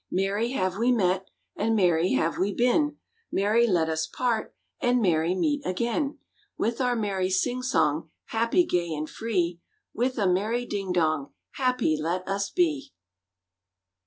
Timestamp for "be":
12.49-12.93